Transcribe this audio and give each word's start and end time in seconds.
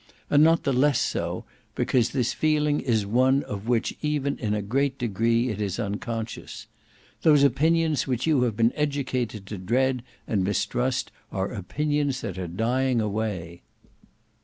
And 0.31 0.41
not 0.43 0.63
the 0.63 0.73
less 0.73 0.99
so, 0.99 1.45
because 1.75 2.09
this 2.09 2.33
feeling 2.33 2.79
is 2.79 3.05
one 3.05 3.43
of 3.43 3.67
which 3.67 3.95
even 4.01 4.35
in 4.39 4.55
a 4.55 4.63
great 4.63 4.97
degree 4.97 5.49
it 5.49 5.61
is 5.61 5.77
unconscious. 5.79 6.65
Those 7.21 7.43
opinions 7.43 8.07
which 8.07 8.25
you 8.25 8.41
have 8.41 8.57
been 8.57 8.73
educated 8.75 9.45
to 9.45 9.59
dread 9.59 10.01
and 10.27 10.43
mistrust 10.43 11.11
are 11.31 11.51
opinions 11.51 12.21
that 12.21 12.39
are 12.39 12.47
dying 12.47 12.99
away. 12.99 13.61